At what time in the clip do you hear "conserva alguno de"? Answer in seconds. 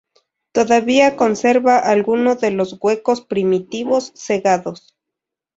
1.15-2.49